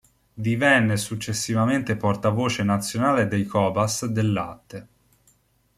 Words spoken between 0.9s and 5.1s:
successivamente portavoce nazionale dei Cobas del latte.